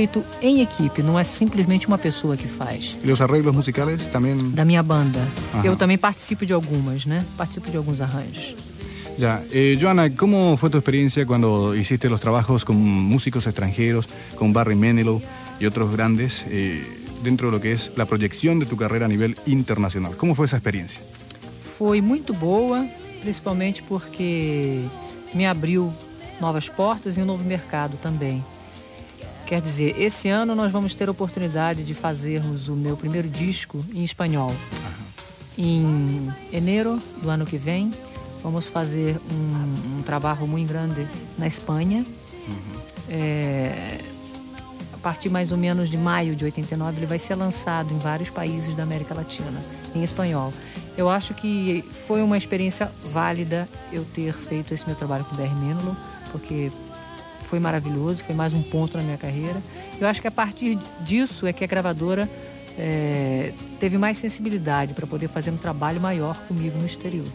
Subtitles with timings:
[0.00, 2.96] feito em equipe, não é simplesmente uma pessoa que faz.
[3.04, 4.50] E os arreglos musicais também?
[4.52, 5.20] Da minha banda.
[5.52, 5.66] Ajá.
[5.66, 7.22] Eu também participo de algumas, né?
[7.36, 8.54] Participo de alguns arranjos.
[9.18, 14.54] Ya, eh, Joana, ¿cómo fue tu experiencia cuando hiciste los trabajos con músicos extranjeros, con
[14.54, 15.20] Barry Manilow
[15.60, 16.82] y otros grandes, eh,
[17.22, 20.16] dentro de lo que es la proyección de tu carrera a nivel internacional?
[20.16, 20.98] ¿Cómo fue esa experiencia?
[21.78, 22.86] Foi muito boa,
[23.20, 24.82] principalmente porque
[25.34, 25.92] me abriu
[26.40, 28.42] novas portas e um novo mercado também.
[29.50, 33.84] Quer dizer, esse ano nós vamos ter a oportunidade de fazermos o meu primeiro disco
[33.92, 34.54] em espanhol.
[35.58, 37.92] Em janeiro do ano que vem,
[38.44, 41.04] vamos fazer um, um trabalho muito grande
[41.36, 42.06] na Espanha.
[42.46, 42.80] Uhum.
[43.08, 43.98] É,
[44.94, 48.30] a partir mais ou menos de maio de 89, ele vai ser lançado em vários
[48.30, 49.60] países da América Latina,
[49.96, 50.54] em espanhol.
[50.96, 55.36] Eu acho que foi uma experiência válida eu ter feito esse meu trabalho com o
[55.36, 55.96] BR Mênulo,
[56.30, 56.70] porque
[57.50, 59.60] foi maravilhoso, foi mais um ponto na minha carreira.
[60.00, 62.30] Eu acho que a partir disso é que a gravadora
[62.78, 67.26] é, teve mais sensibilidade para poder fazer um trabalho maior comigo no exterior.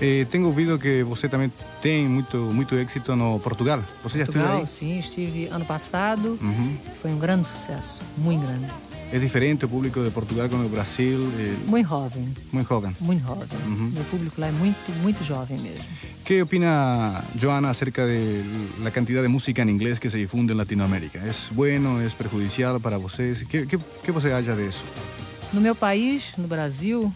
[0.00, 3.80] Eh, tenho ouvido que você também tem muito muito êxito no Portugal.
[4.02, 4.94] Você já Portugal, esteve aí?
[4.94, 6.36] sim, estive ano passado.
[6.42, 6.76] Uhum.
[7.00, 8.66] Foi um grande sucesso, muito grande.
[9.14, 11.20] É diferente o público de Portugal com o Brasil?
[11.38, 11.54] Eh...
[11.68, 12.34] Muito jovem.
[12.50, 12.96] Muito jovem.
[12.98, 13.46] Muito jovem.
[13.64, 13.92] Uhum.
[13.94, 15.84] Meu público lá é muito, muito jovem mesmo.
[16.24, 18.42] ¿Qué opina Joana acerca de
[18.82, 21.24] la cantidad de música en inglés que se difunde en Latinoamérica?
[21.24, 23.44] ¿Es bueno, es perjudicial para vocês?
[23.48, 24.82] ¿Qué, qué, qué você acha de eso?
[25.52, 27.12] No meu país, no Brasil,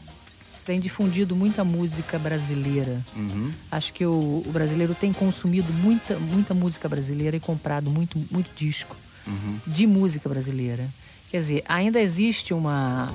[0.65, 3.03] tem difundido muita música brasileira.
[3.17, 3.51] Uhum.
[3.73, 8.53] Acho que o, o, brasileiro tem consumido muita, muita música brasileira e comprado muito, muito
[8.55, 8.95] disco
[9.27, 9.59] uhum.
[9.67, 10.89] de música brasileira.
[11.31, 13.13] Quer dizer, ainda existe uma,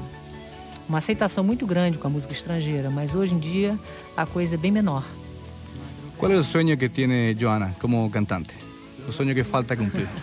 [0.87, 3.77] uma aceitação muito grande com a música estrangeira, mas hoje em dia
[4.15, 5.03] a coisa é bem menor.
[6.17, 8.53] Qual é o sonho que tem Joana como cantante?
[9.07, 10.07] O sonho que falta cumprir?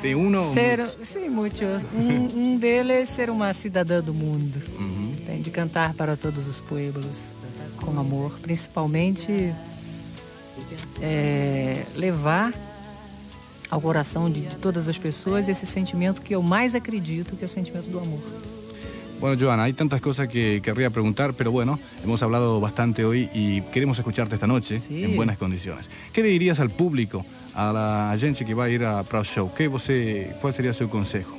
[0.00, 1.60] Tem um ser, Sim, muitos.
[1.94, 4.58] Um, um deles é ser uma cidadã do mundo.
[4.78, 5.14] Uhum.
[5.26, 7.32] Tem de cantar para todos os pueblos
[7.76, 9.52] com amor, principalmente
[11.02, 12.54] é, levar
[13.70, 17.46] ao coração de, de todas as pessoas esse sentimento que eu mais acredito, que é
[17.46, 18.20] o sentimento do amor.
[19.20, 23.60] Bueno, Joana, hay tantas cosas que querría preguntar, pero bueno, hemos hablado bastante hoy y
[23.70, 25.04] queremos escucharte esta noche sí.
[25.04, 25.90] en buenas condiciones.
[26.12, 29.52] ¿Qué le dirías al público, a la gente que vai ir para o show?
[29.54, 31.38] Que você, qual seria seu consejo?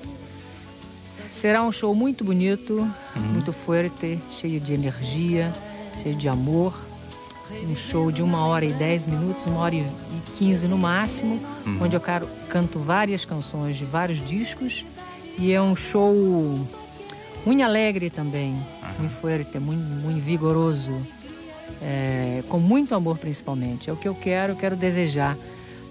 [1.31, 3.21] Será um show muito bonito, uhum.
[3.33, 5.51] muito forte, cheio de energia,
[6.03, 6.71] cheio de amor.
[7.63, 9.85] Um show de uma hora e dez minutos, uma hora e
[10.37, 11.79] quinze no máximo, uhum.
[11.81, 12.01] onde eu
[12.49, 14.85] canto várias canções de vários discos.
[15.37, 16.13] E é um show
[17.45, 18.55] muito alegre também,
[18.99, 20.91] muito forte, muito, muito vigoroso,
[21.81, 23.89] é, com muito amor principalmente.
[23.89, 25.37] É o que eu quero, quero desejar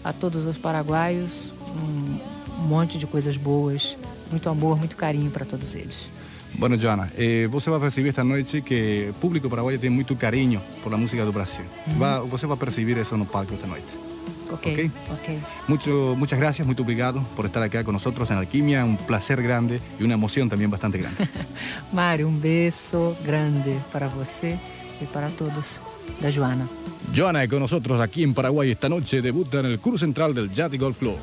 [0.04, 3.96] a todos os paraguaios um, um monte de coisas boas,
[4.30, 6.08] muito amor, muito carinho para todos eles.
[6.54, 10.60] Bueno, Joana, eh, você vai perceber esta noite que o público paraguaio tem muito carinho
[10.82, 11.64] por a música do Brasil.
[11.86, 11.98] Uhum.
[11.98, 14.10] Vai, você vai perceber isso no palco esta noite.
[14.52, 15.38] Ok, ok.
[15.68, 18.84] Mucho, muchas gracias, muy obrigado por estar acá con nosotros en Alquimia.
[18.84, 21.28] Un placer grande y una emoción también bastante grande.
[21.92, 24.58] Mário, um beijo grande para você
[25.00, 25.80] e para todos
[26.20, 26.66] da Joana.
[27.14, 30.78] Joana con nosotros aquí en Paraguay esta noche debuta en el Club Central del Yati
[30.78, 31.16] Golf Club.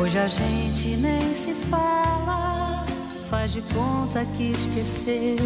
[0.00, 2.86] Hoje a gente nem se fala,
[3.28, 5.36] faz de conta que esqueceu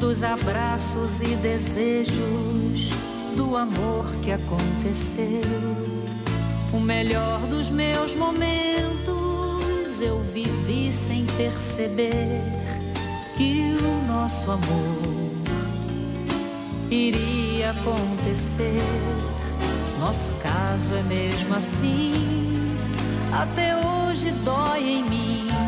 [0.00, 2.88] dos abraços e desejos,
[3.36, 5.42] do amor que aconteceu.
[6.72, 12.40] O melhor dos meus momentos eu vivi sem perceber
[13.36, 15.30] que o nosso amor
[16.90, 18.80] iria acontecer.
[20.00, 22.75] Nosso caso é mesmo assim
[23.42, 25.65] até hoje dói em mim.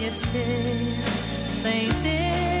[0.00, 0.96] Amanhecer
[1.62, 2.59] sem ter